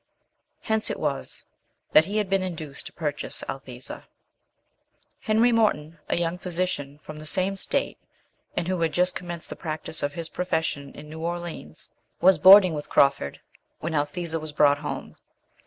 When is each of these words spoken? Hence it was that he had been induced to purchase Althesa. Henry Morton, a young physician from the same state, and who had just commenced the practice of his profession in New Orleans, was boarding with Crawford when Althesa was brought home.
Hence 0.61 0.89
it 0.89 0.99
was 0.99 1.45
that 1.91 2.05
he 2.05 2.17
had 2.17 2.27
been 2.27 2.41
induced 2.41 2.87
to 2.87 2.91
purchase 2.93 3.43
Althesa. 3.47 4.05
Henry 5.19 5.51
Morton, 5.51 5.99
a 6.09 6.17
young 6.17 6.39
physician 6.39 6.97
from 7.03 7.19
the 7.19 7.25
same 7.27 7.55
state, 7.55 7.99
and 8.57 8.67
who 8.67 8.81
had 8.81 8.93
just 8.93 9.13
commenced 9.13 9.51
the 9.51 9.55
practice 9.55 10.01
of 10.01 10.13
his 10.13 10.27
profession 10.29 10.91
in 10.95 11.07
New 11.07 11.19
Orleans, 11.19 11.91
was 12.19 12.39
boarding 12.39 12.73
with 12.73 12.89
Crawford 12.89 13.41
when 13.79 13.93
Althesa 13.93 14.39
was 14.39 14.51
brought 14.51 14.79
home. 14.79 15.15